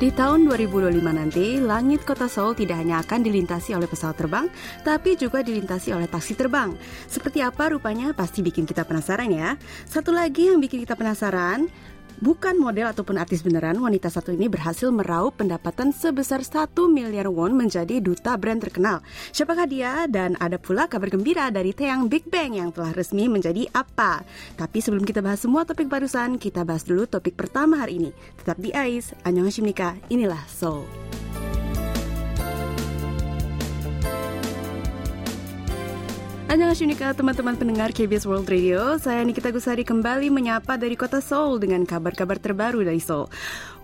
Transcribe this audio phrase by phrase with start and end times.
[0.00, 4.48] Di tahun 2025 nanti, langit kota Seoul tidak hanya akan dilintasi oleh pesawat terbang,
[4.80, 6.72] tapi juga dilintasi oleh taksi terbang.
[7.04, 9.60] Seperti apa rupanya pasti bikin kita penasaran ya.
[9.84, 11.68] Satu lagi yang bikin kita penasaran,
[12.20, 17.56] Bukan model ataupun artis beneran, wanita satu ini berhasil meraup pendapatan sebesar 1 miliar won
[17.56, 19.00] menjadi duta brand terkenal.
[19.32, 20.04] Siapakah dia?
[20.04, 24.20] Dan ada pula kabar gembira dari Taeyang Big Bang yang telah resmi menjadi apa.
[24.60, 28.10] Tapi sebelum kita bahas semua topik barusan, kita bahas dulu topik pertama hari ini.
[28.36, 30.84] Tetap di AIS, Annyeonghaseyo inilah Soul.
[36.50, 38.98] Annyeonghaseyo teman-teman pendengar KBS World Radio.
[38.98, 43.30] Saya Nikita Gusari kembali menyapa dari kota Seoul dengan kabar-kabar terbaru dari Seoul.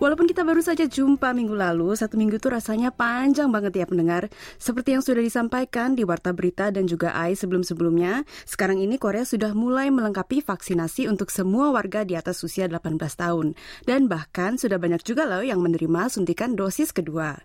[0.03, 4.27] Walaupun kita baru saja jumpa minggu lalu Satu minggu itu rasanya panjang banget ya pendengar.
[4.59, 9.55] Seperti yang sudah disampaikan di Warta Berita dan juga AI sebelum-sebelumnya Sekarang ini Korea sudah
[9.55, 13.55] mulai melengkapi vaksinasi untuk semua warga di atas usia 18 tahun.
[13.87, 17.39] Dan bahkan sudah banyak juga loh yang menerima suntikan dosis kedua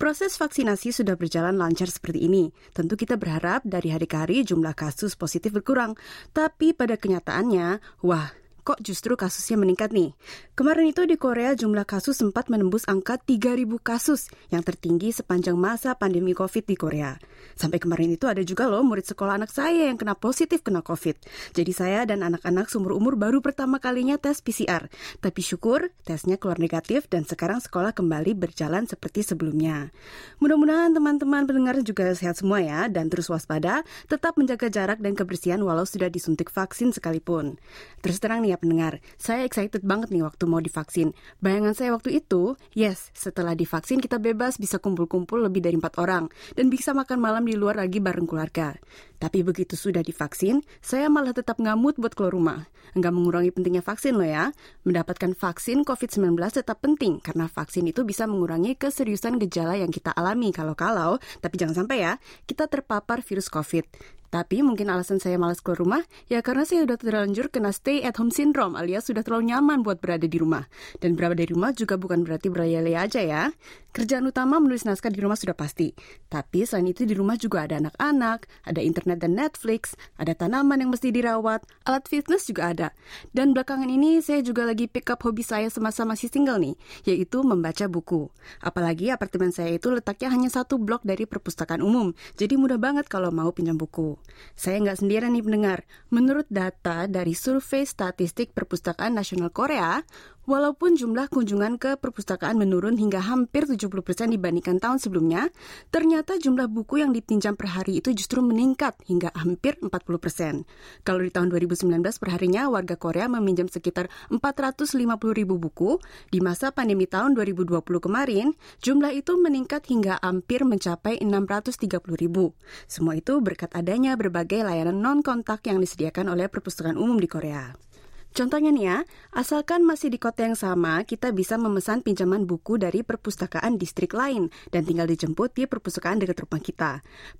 [0.00, 2.48] Proses vaksinasi sudah berjalan lancar seperti ini.
[2.72, 5.92] Tentu kita berharap dari hari ke hari jumlah kasus positif berkurang.
[6.32, 8.32] Tapi pada kenyataannya, wah,
[8.70, 10.14] kok justru kasusnya meningkat nih?
[10.54, 15.98] Kemarin itu di Korea jumlah kasus sempat menembus angka 3.000 kasus yang tertinggi sepanjang masa
[15.98, 17.18] pandemi COVID di Korea.
[17.58, 21.18] Sampai kemarin itu ada juga loh murid sekolah anak saya yang kena positif kena COVID.
[21.58, 24.86] Jadi saya dan anak-anak seumur umur baru pertama kalinya tes PCR.
[25.18, 29.90] Tapi syukur tesnya keluar negatif dan sekarang sekolah kembali berjalan seperti sebelumnya.
[30.38, 35.58] Mudah-mudahan teman-teman pendengar juga sehat semua ya dan terus waspada, tetap menjaga jarak dan kebersihan
[35.58, 37.58] walau sudah disuntik vaksin sekalipun.
[37.98, 41.16] Terus terang nih ya pendengar, saya excited banget nih waktu mau divaksin.
[41.40, 46.28] Bayangan saya waktu itu, yes, setelah divaksin kita bebas bisa kumpul-kumpul lebih dari empat orang
[46.52, 48.76] dan bisa makan malam di luar lagi bareng keluarga.
[49.20, 52.60] Tapi begitu sudah divaksin, saya malah tetap ngamut buat keluar rumah.
[52.96, 54.50] Enggak mengurangi pentingnya vaksin loh ya.
[54.88, 60.50] Mendapatkan vaksin COVID-19 tetap penting karena vaksin itu bisa mengurangi keseriusan gejala yang kita alami
[60.56, 62.12] kalau-kalau, tapi jangan sampai ya,
[62.48, 64.16] kita terpapar virus COVID.
[64.30, 68.14] Tapi mungkin alasan saya malas keluar rumah ya karena saya sudah terlanjur kena stay at
[68.14, 70.70] home syndrome alias sudah terlalu nyaman buat berada di rumah.
[71.02, 73.42] Dan berada di rumah juga bukan berarti beraya-laya aja ya.
[73.90, 75.90] Kerjaan utama menulis naskah di rumah sudah pasti.
[76.30, 80.90] Tapi selain itu di rumah juga ada anak-anak, ada internet dan Netflix, ada tanaman yang
[80.92, 82.88] mesti dirawat, alat fitness juga ada.
[83.30, 86.74] Dan belakangan ini saya juga lagi pick up hobi saya semasa masih single nih,
[87.06, 88.28] yaitu membaca buku.
[88.60, 93.32] Apalagi apartemen saya itu letaknya hanya satu blok dari perpustakaan umum, jadi mudah banget kalau
[93.32, 94.20] mau pinjam buku.
[94.54, 95.78] Saya nggak sendirian nih pendengar.
[96.12, 100.02] Menurut data dari Survei Statistik Perpustakaan Nasional Korea,
[100.50, 103.86] Walaupun jumlah kunjungan ke perpustakaan menurun hingga hampir 70%
[104.34, 105.46] dibandingkan tahun sebelumnya,
[105.94, 110.66] ternyata jumlah buku yang dipinjam per hari itu justru meningkat hingga hampir 40%.
[111.06, 114.98] Kalau di tahun 2019 perharinya warga Korea meminjam sekitar 450
[115.38, 116.02] ribu buku,
[116.34, 118.50] di masa pandemi tahun 2020 kemarin,
[118.82, 121.78] jumlah itu meningkat hingga hampir mencapai 630
[122.18, 122.58] ribu.
[122.90, 127.89] Semua itu berkat adanya berbagai layanan non-kontak yang disediakan oleh perpustakaan umum di Korea.
[128.30, 128.98] Contohnya nih ya,
[129.34, 134.54] asalkan masih di kota yang sama, kita bisa memesan pinjaman buku dari perpustakaan distrik lain
[134.70, 136.92] dan tinggal dijemput di perpustakaan dekat rumah kita.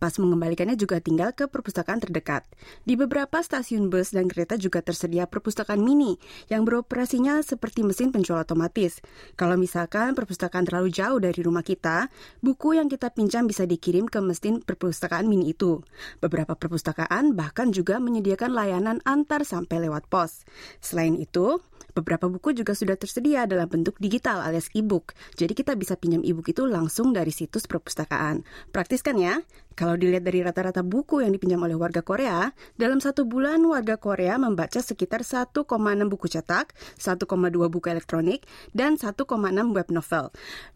[0.03, 2.43] Pas mengembalikannya juga tinggal ke perpustakaan terdekat.
[2.83, 6.19] Di beberapa stasiun bus dan kereta juga tersedia perpustakaan mini
[6.51, 8.99] yang beroperasinya seperti mesin penjual otomatis.
[9.39, 12.11] Kalau misalkan perpustakaan terlalu jauh dari rumah kita,
[12.43, 15.87] buku yang kita pinjam bisa dikirim ke mesin perpustakaan mini itu.
[16.19, 20.43] Beberapa perpustakaan bahkan juga menyediakan layanan antar sampai lewat pos.
[20.81, 21.61] Selain itu,
[21.93, 25.13] beberapa buku juga sudah tersedia dalam bentuk digital alias e-book.
[25.37, 28.43] Jadi kita bisa pinjam e-book itu langsung dari situs perpustakaan.
[28.73, 29.45] Praktis kan ya?
[29.77, 34.37] Kalau dilihat dari rata-rata buku yang dipinjam oleh warga Korea, dalam satu bulan warga Korea
[34.37, 35.65] membaca sekitar 1,6
[36.09, 38.45] buku cetak, 1,2 buku elektronik,
[38.77, 39.25] dan 1,6
[39.73, 40.25] web novel.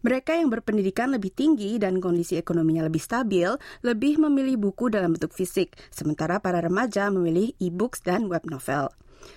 [0.01, 3.49] Mereka yang berpendidikan lebih tinggi dan kondisi ekonominya lebih stabil,
[3.85, 8.89] lebih memilih buku dalam bentuk fisik, sementara para remaja memilih e-books dan web novel.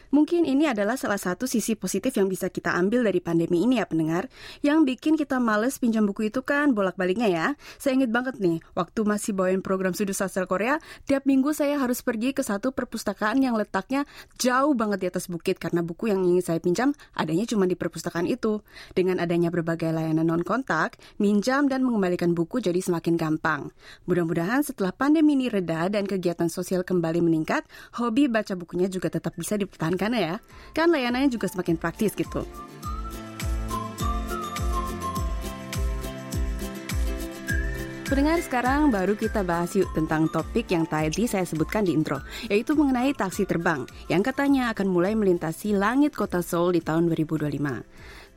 [0.09, 3.85] Mungkin ini adalah salah satu sisi positif yang bisa kita ambil dari pandemi ini ya
[3.85, 4.33] pendengar.
[4.65, 7.47] Yang bikin kita males pinjam buku itu kan bolak-baliknya ya.
[7.77, 12.01] Saya ingat banget nih, waktu masih bawain program Sudut Sastra Korea, tiap minggu saya harus
[12.01, 14.09] pergi ke satu perpustakaan yang letaknya
[14.41, 18.25] jauh banget di atas bukit karena buku yang ingin saya pinjam adanya cuma di perpustakaan
[18.25, 18.65] itu.
[18.97, 23.77] Dengan adanya berbagai layanan non-kontak, minjam dan mengembalikan buku jadi semakin gampang.
[24.09, 27.69] Mudah-mudahan setelah pandemi ini reda dan kegiatan sosial kembali meningkat,
[28.01, 30.39] hobi baca bukunya juga tetap bisa dipertahankan kan ya.
[30.73, 32.47] Kan layanannya juga semakin praktis gitu.
[38.09, 42.73] Pendengar sekarang baru kita bahas yuk tentang topik yang tadi saya sebutkan di intro, yaitu
[42.73, 47.85] mengenai taksi terbang yang katanya akan mulai melintasi langit kota Seoul di tahun 2025.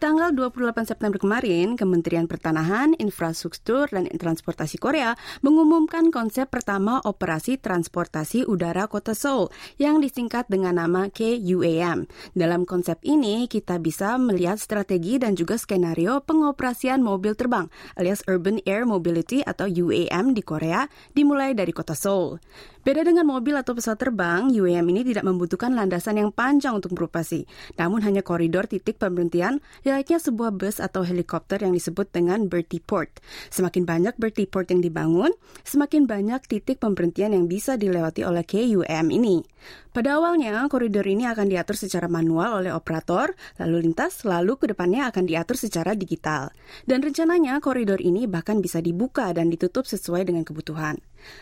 [0.02, 5.14] Tanggal 28 September kemarin, Kementerian Pertanahan, Infrastruktur, dan Transportasi Korea
[5.46, 12.10] mengumumkan konsep pertama operasi transportasi udara kota Seoul yang disingkat dengan nama KUAM.
[12.34, 18.58] Dalam konsep ini, kita bisa melihat strategi dan juga skenario pengoperasian mobil terbang alias Urban
[18.66, 22.42] Air Mobility atau UAM di Korea dimulai dari kota Seoul.
[22.82, 27.46] Beda dengan mobil atau pesawat terbang, UAM ini tidak membutuhkan landasan yang panjang untuk beroperasi,
[27.78, 33.22] namun hanya koridor titik pemberhentian layaknya sebuah bus atau helikopter yang disebut dengan Bertie Port.
[33.54, 35.30] Semakin banyak Bertie Port yang dibangun,
[35.62, 39.46] semakin banyak titik pemberhentian yang bisa dilewati oleh KUAM ini.
[39.94, 45.06] Pada awalnya, koridor ini akan diatur secara manual oleh operator, lalu lintas, lalu ke depannya
[45.14, 46.50] akan diatur secara digital.
[46.90, 50.98] Dan rencananya koridor ini bahkan bisa dibuka dan ditutup sesuai dengan kebutuhan.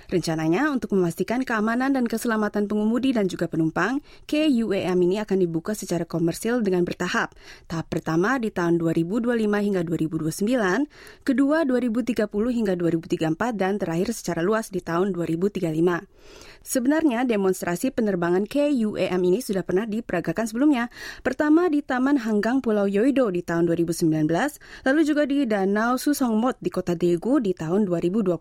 [0.08, 6.08] Rencananya untuk memastikan keamanan dan keselamatan pengemudi dan juga penumpang, KUAM ini akan dibuka secara
[6.08, 7.36] komersil dengan bertahap.
[7.70, 10.90] Tahap pertama di tahun 2025 hingga 2029,
[11.28, 16.06] kedua 2030 hingga 2034 dan terakhir secara luas di tahun 2035.
[16.60, 20.92] Sebenarnya demonstrasi penerbangan KUAM ini sudah pernah diperagakan sebelumnya.
[21.24, 24.28] Pertama di Taman Hanggang Pulau Yoido di tahun 2019,
[24.84, 28.36] lalu juga di Danau Susongmot di kota Daegu di tahun 2020.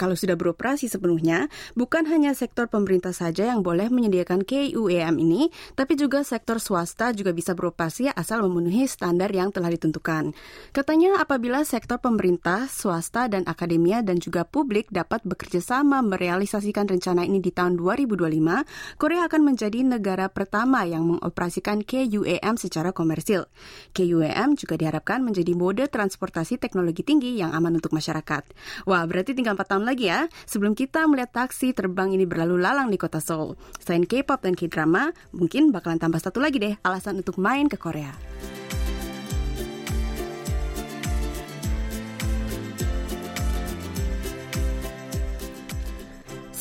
[0.00, 6.00] Kalau sudah beroperasi sepenuhnya, bukan hanya sektor pemerintah saja yang boleh menyediakan KUAM ini, tapi
[6.00, 10.32] juga sektor swasta juga bisa beroperasi asal memenuhi standar yang telah ditentukan.
[10.72, 17.28] Katanya apabila sektor pemerintah, swasta, dan akademia dan juga publik dapat bekerja sama merealisasikan rencana
[17.28, 23.46] ini tahun 2025, Korea akan menjadi negara pertama yang mengoperasikan KUAM secara komersil.
[23.92, 28.42] KUAM juga diharapkan menjadi mode transportasi teknologi tinggi yang aman untuk masyarakat.
[28.88, 32.88] Wah, berarti tinggal 4 tahun lagi ya, sebelum kita melihat taksi terbang ini berlalu lalang
[32.88, 33.54] di kota Seoul.
[33.76, 38.61] Selain K-pop dan K-drama, mungkin bakalan tambah satu lagi deh alasan untuk main ke Korea.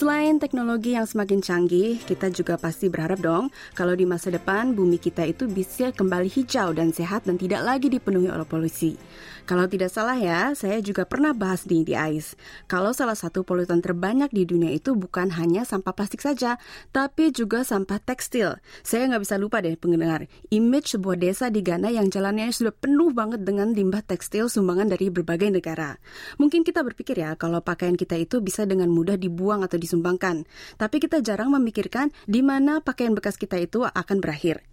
[0.02, 4.98] Selain teknologi yang semakin canggih, kita juga pasti berharap dong kalau di masa depan bumi
[4.98, 8.98] kita itu bisa kembali hijau dan sehat dan tidak lagi dipenuhi oleh polusi.
[9.46, 12.34] Kalau tidak salah ya, saya juga pernah bahas di The Ice.
[12.66, 16.58] Kalau salah satu polutan terbanyak di dunia itu bukan hanya sampah plastik saja,
[16.90, 18.58] tapi juga sampah tekstil.
[18.82, 23.14] Saya nggak bisa lupa deh pendengar, image sebuah desa di Ghana yang jalannya sudah penuh
[23.14, 25.98] banget dengan limbah tekstil sumbangan dari berbagai negara.
[26.42, 30.48] Mungkin kita berpikir ya, kalau pakaian kita itu bisa dengan mudah dibuang atau disumbangkan.
[30.80, 34.64] Tapi kita jarang memikirkan di mana pakaian bekas kita itu akan berakhir.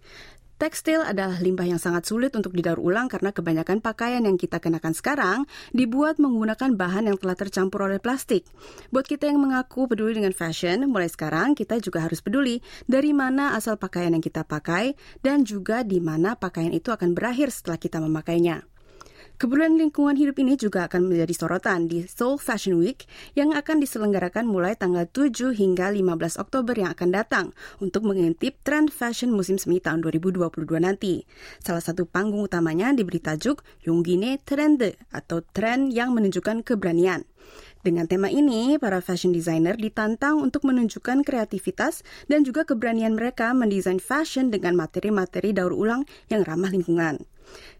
[0.59, 4.91] Tekstil adalah limbah yang sangat sulit untuk didaur ulang karena kebanyakan pakaian yang kita kenakan
[4.91, 8.43] sekarang dibuat menggunakan bahan yang telah tercampur oleh plastik.
[8.91, 12.59] Buat kita yang mengaku peduli dengan fashion, mulai sekarang kita juga harus peduli
[12.91, 17.55] dari mana asal pakaian yang kita pakai dan juga di mana pakaian itu akan berakhir
[17.55, 18.59] setelah kita memakainya.
[19.39, 23.07] Kebutuhan lingkungan hidup ini juga akan menjadi sorotan di Seoul Fashion Week
[23.39, 27.45] yang akan diselenggarakan mulai tanggal 7 hingga 15 Oktober yang akan datang
[27.79, 30.43] untuk mengintip tren fashion musim semi tahun 2022
[30.83, 31.23] nanti.
[31.63, 37.23] Salah satu panggung utamanya diberi tajuk Yonggine Trend atau tren yang menunjukkan keberanian.
[37.79, 44.03] Dengan tema ini, para fashion designer ditantang untuk menunjukkan kreativitas dan juga keberanian mereka mendesain
[44.03, 47.23] fashion dengan materi-materi daur ulang yang ramah lingkungan.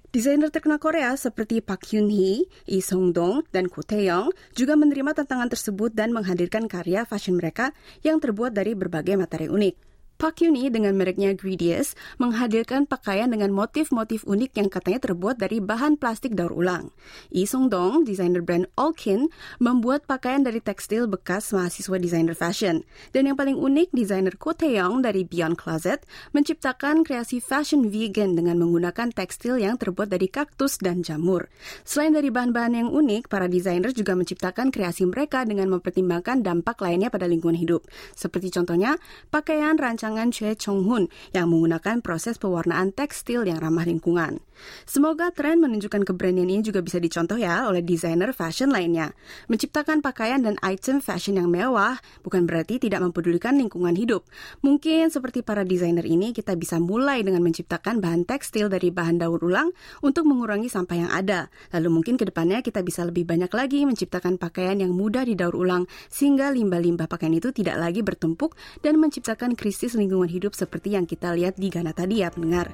[0.10, 4.74] Desainer terkenal Korea seperti Park Hyun Hee, Lee Song Dong, dan Ko Tae Young juga
[4.74, 9.89] menerima tantangan tersebut dan menghadirkan karya fashion mereka yang terbuat dari berbagai materi unik.
[10.20, 15.96] Park Yuni dengan mereknya Greediest menghadirkan pakaian dengan motif-motif unik yang katanya terbuat dari bahan
[15.96, 16.92] plastik daur ulang.
[17.32, 19.32] Lee Song Dong, desainer brand Olkin,
[19.64, 22.84] membuat pakaian dari tekstil bekas mahasiswa desainer fashion.
[23.16, 26.04] Dan yang paling unik, desainer Ko Taeyong dari Beyond Closet
[26.36, 31.48] menciptakan kreasi fashion vegan dengan menggunakan tekstil yang terbuat dari kaktus dan jamur.
[31.88, 37.08] Selain dari bahan-bahan yang unik, para desainer juga menciptakan kreasi mereka dengan mempertimbangkan dampak lainnya
[37.08, 37.88] pada lingkungan hidup.
[38.20, 39.00] Seperti contohnya,
[39.32, 41.06] pakaian rancang pasangan Choi Chong-hun
[41.38, 44.42] yang menggunakan proses pewarnaan tekstil yang ramah lingkungan.
[44.84, 49.16] Semoga tren menunjukkan keberanian ini juga bisa dicontoh ya oleh desainer fashion lainnya.
[49.48, 54.28] Menciptakan pakaian dan item fashion yang mewah bukan berarti tidak mempedulikan lingkungan hidup.
[54.66, 59.40] Mungkin seperti para desainer ini kita bisa mulai dengan menciptakan bahan tekstil dari bahan daur
[59.40, 59.72] ulang
[60.04, 61.48] untuk mengurangi sampah yang ada.
[61.72, 65.88] Lalu mungkin ke depannya kita bisa lebih banyak lagi menciptakan pakaian yang mudah didaur ulang
[66.12, 71.36] sehingga limbah-limbah pakaian itu tidak lagi bertumpuk dan menciptakan krisis lingkungan hidup seperti yang kita
[71.36, 72.72] lihat di Ghana tadi ya pendengar.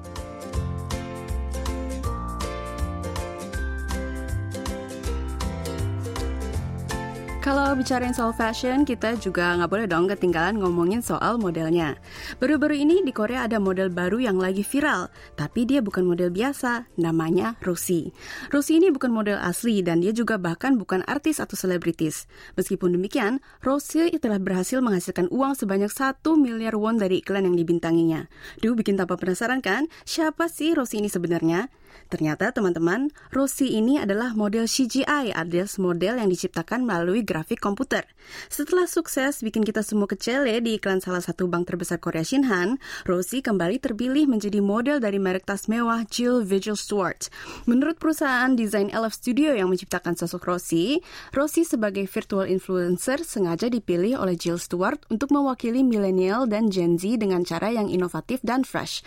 [7.46, 11.94] Kalau bicarain soal fashion, kita juga nggak boleh dong ketinggalan ngomongin soal modelnya.
[12.42, 16.90] Baru-baru ini di Korea ada model baru yang lagi viral, tapi dia bukan model biasa,
[16.98, 18.10] namanya Rosie.
[18.50, 22.26] Rosie ini bukan model asli dan dia juga bahkan bukan artis atau selebritis.
[22.58, 28.26] Meskipun demikian, Rosie telah berhasil menghasilkan uang sebanyak 1 miliar won dari iklan yang dibintanginya.
[28.58, 29.86] Duh, bikin tanpa penasaran kan?
[30.02, 31.70] Siapa sih Rosie ini sebenarnya?
[32.08, 38.06] Ternyata teman-teman, Rosie ini adalah model CGI alias model yang diciptakan melalui grafik komputer.
[38.48, 42.78] Setelah sukses bikin kita semua kecele di iklan salah satu bank terbesar Korea Shinhan,
[43.10, 47.28] Rosie kembali terpilih menjadi model dari merek tas mewah Jill Vigil Stewart.
[47.66, 51.02] Menurut perusahaan desain LF Studio yang menciptakan sosok Rosie,
[51.34, 57.18] Rosie sebagai virtual influencer sengaja dipilih oleh Jill Stewart untuk mewakili milenial dan Gen Z
[57.18, 59.02] dengan cara yang inovatif dan fresh.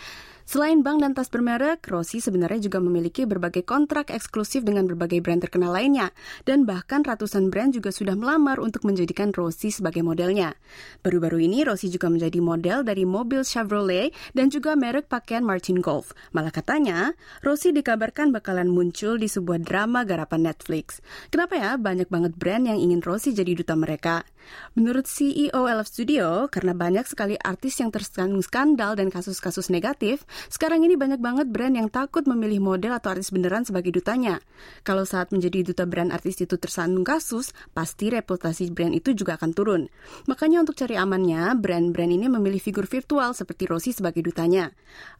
[0.49, 5.45] Selain bank dan tas bermerek, Rossi sebenarnya juga memiliki berbagai kontrak eksklusif dengan berbagai brand
[5.45, 6.09] terkenal lainnya.
[6.41, 10.57] Dan bahkan ratusan brand juga sudah melamar untuk menjadikan Rossi sebagai modelnya.
[11.05, 16.17] Baru-baru ini, Rossi juga menjadi model dari mobil Chevrolet dan juga merek pakaian Martin Golf.
[16.33, 17.13] Malah katanya,
[17.45, 20.97] Rossi dikabarkan bakalan muncul di sebuah drama garapan Netflix.
[21.29, 24.25] Kenapa ya banyak banget brand yang ingin Rossi jadi duta mereka?
[24.73, 30.87] Menurut CEO LF Studio, karena banyak sekali artis yang tersandung skandal dan kasus-kasus negatif, sekarang
[30.87, 34.39] ini banyak banget brand yang takut memilih model atau artis beneran sebagai dutanya.
[34.87, 39.51] Kalau saat menjadi duta brand artis itu tersandung kasus, pasti reputasi brand itu juga akan
[39.51, 39.81] turun.
[40.29, 44.69] Makanya untuk cari amannya, brand-brand ini memilih figur virtual seperti Rossi sebagai dutanya.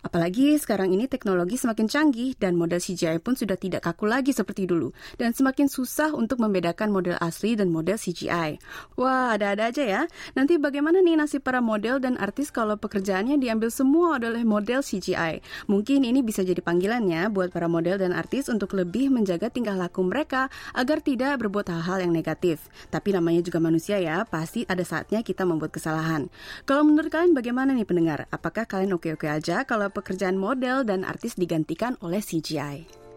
[0.06, 4.70] Apalagi sekarang ini teknologi semakin canggih dan model CGI pun sudah tidak kaku lagi seperti
[4.70, 8.62] dulu dan semakin susah untuk membedakan model asli dan model CGI.
[8.96, 10.02] Wah, ada-ada aja ya.
[10.38, 15.09] Nanti bagaimana nih nasib para model dan artis kalau pekerjaannya diambil semua oleh model CGI?
[15.10, 15.42] CGI.
[15.66, 20.06] Mungkin ini bisa jadi panggilannya buat para model dan artis untuk lebih menjaga tingkah laku
[20.06, 22.70] mereka agar tidak berbuat hal-hal yang negatif.
[22.94, 26.30] Tapi namanya juga manusia ya, pasti ada saatnya kita membuat kesalahan.
[26.70, 28.30] Kalau menurut kalian bagaimana nih pendengar?
[28.30, 33.09] Apakah kalian oke-oke aja kalau pekerjaan model dan artis digantikan oleh CGI?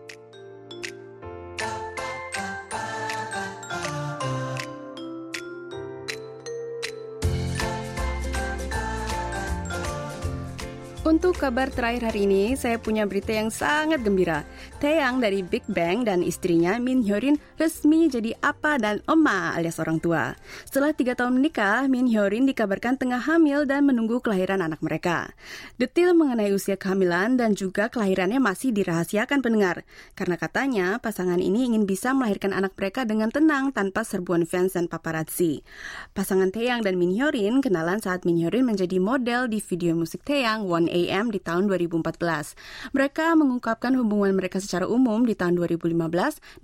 [11.12, 14.49] Untuk kabar terakhir hari ini, saya punya berita yang sangat gembira.
[14.83, 20.03] Taeyang dari Big Bang dan istrinya Min Hyorin resmi jadi apa dan oma alias orang
[20.03, 20.35] tua.
[20.67, 25.39] Setelah tiga tahun menikah, Min Hyorin dikabarkan tengah hamil dan menunggu kelahiran anak mereka.
[25.79, 29.87] Detil mengenai usia kehamilan dan juga kelahirannya masih dirahasiakan pendengar.
[30.19, 34.91] Karena katanya pasangan ini ingin bisa melahirkan anak mereka dengan tenang tanpa serbuan fans dan
[34.91, 35.62] paparazzi.
[36.11, 40.67] Pasangan Taeyang dan Min Hyorin kenalan saat Min Hyorin menjadi model di video musik Taeyang
[40.67, 42.99] 1A AM di tahun 2014.
[42.99, 45.93] Mereka mengungkapkan hubungan mereka secara umum di tahun 2015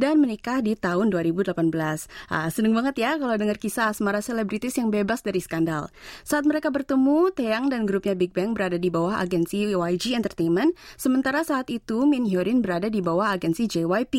[0.01, 1.53] dan menikah di tahun 2018.
[2.33, 5.93] Ah, seneng banget ya kalau dengar kisah asmara selebritis yang bebas dari skandal.
[6.25, 11.45] Saat mereka bertemu, Taeyang dan grupnya Big Bang berada di bawah agensi YG Entertainment, sementara
[11.45, 14.15] saat itu Min Hyorin berada di bawah agensi JYP.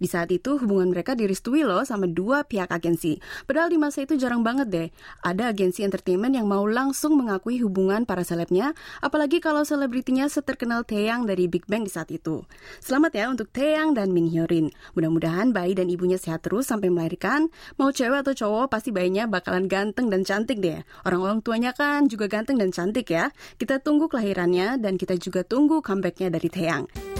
[0.00, 3.22] Di saat itu hubungan mereka direstui loh sama dua pihak agensi.
[3.44, 4.88] Padahal di masa itu jarang banget deh.
[5.20, 8.72] Ada agensi entertainment yang mau langsung mengakui hubungan para selebnya,
[9.04, 12.48] apalagi kalau selebritinya seterkenal Taeyang dari Big Bang di saat itu.
[12.80, 14.72] Selamat ya untuk Taeyang dan Min Hyorin.
[14.96, 17.52] Mudah-mudahan bayi dan ibunya sehat terus sampai melahirkan.
[17.76, 20.80] Mau cewek atau cowok pasti bayinya bakalan ganteng dan cantik deh.
[21.04, 23.28] Orang-orang tuanya kan juga ganteng dan cantik ya.
[23.60, 27.19] Kita tunggu kelahirannya dan kita juga tunggu comebacknya dari Taeyang.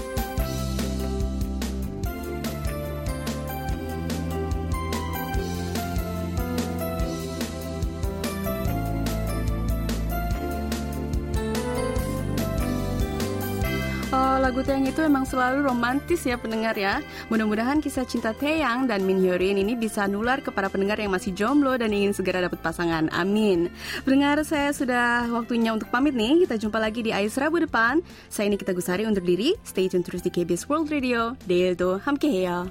[14.51, 16.99] lagu Taeyang itu memang selalu romantis ya pendengar ya.
[17.31, 21.79] Mudah-mudahan kisah cinta Taeyang dan Min Hyorin ini bisa nular kepada pendengar yang masih jomblo
[21.79, 23.07] dan ingin segera dapat pasangan.
[23.15, 23.71] Amin.
[24.03, 26.43] Pendengar saya sudah waktunya untuk pamit nih.
[26.43, 28.03] Kita jumpa lagi di Ais Rabu depan.
[28.27, 29.55] Saya Nikita Gusari untuk diri.
[29.63, 31.39] Stay tune terus di KBS World Radio.
[31.47, 32.67] Deildo Hamkeheyo.